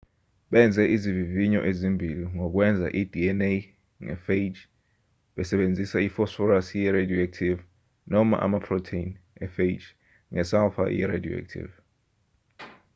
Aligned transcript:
benze 0.51 0.83
izivivinyo 0.95 1.61
ezimbili 1.69 2.23
ngokwenza 2.35 2.87
i-dna 3.01 3.51
nge-phage 4.03 4.61
besebenzisa 5.35 5.97
iphosphorus 6.07 6.67
ye-radioactive 6.79 7.59
noma 8.11 8.35
amaprotheni 8.45 9.13
e-phage 9.45 9.87
nge-sulfur 10.31 10.87
ye-radioactive 10.97 11.71